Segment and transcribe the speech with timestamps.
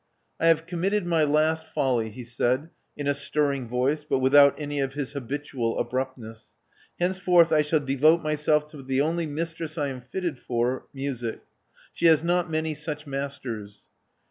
[0.25, 0.41] '*!
[0.49, 4.95] have committed my last folly," he said, in astir ring voice, but without any of
[4.95, 6.55] his habitual abruptness.
[6.99, 11.41] ''Henceforth I shall devote myself to the only mistress I am fitted for, Music.
[11.93, 13.89] She has not many such masters.